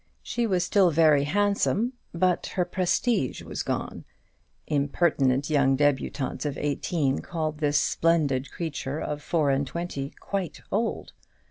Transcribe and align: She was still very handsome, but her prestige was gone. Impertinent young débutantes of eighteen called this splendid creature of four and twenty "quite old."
She 0.23 0.47
was 0.47 0.63
still 0.63 0.89
very 0.89 1.25
handsome, 1.25 1.93
but 2.11 2.47
her 2.57 2.65
prestige 2.65 3.43
was 3.43 3.61
gone. 3.61 4.03
Impertinent 4.65 5.47
young 5.51 5.77
débutantes 5.77 6.43
of 6.43 6.57
eighteen 6.57 7.19
called 7.19 7.59
this 7.59 7.77
splendid 7.77 8.49
creature 8.51 8.99
of 8.99 9.21
four 9.21 9.51
and 9.51 9.67
twenty 9.67 10.11
"quite 10.19 10.59
old." 10.71 11.13